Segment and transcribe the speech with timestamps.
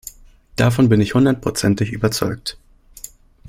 [0.55, 2.57] Davon bin ich hundertprozentig überzeugt.